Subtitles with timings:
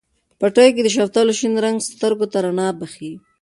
[0.39, 3.11] په پټیو کې د شوتلو شین رنګ سترګو ته رڼا بښي.